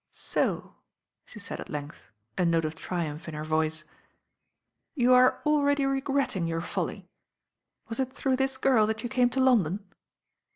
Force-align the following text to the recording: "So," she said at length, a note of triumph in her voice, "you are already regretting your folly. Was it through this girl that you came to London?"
"So," 0.13 0.73
she 1.27 1.37
said 1.37 1.59
at 1.59 1.69
length, 1.69 2.09
a 2.35 2.43
note 2.43 2.65
of 2.65 2.73
triumph 2.73 3.27
in 3.27 3.35
her 3.35 3.43
voice, 3.45 3.83
"you 4.95 5.13
are 5.13 5.43
already 5.45 5.85
regretting 5.85 6.47
your 6.47 6.59
folly. 6.61 7.05
Was 7.87 7.99
it 7.99 8.11
through 8.11 8.37
this 8.37 8.57
girl 8.57 8.87
that 8.87 9.03
you 9.03 9.09
came 9.09 9.29
to 9.29 9.39
London?" 9.39 9.85